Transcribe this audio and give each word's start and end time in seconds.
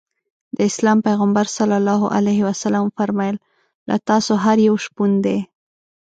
د 0.55 0.57
اسلام 0.69 0.97
پیغمبر 1.07 1.45
ص 1.55 1.57
وفرمایل 2.87 3.35
له 3.89 3.95
تاسو 4.09 4.31
هر 4.43 4.57
یو 4.67 4.75
شپون 4.85 5.11
دی. 5.25 5.37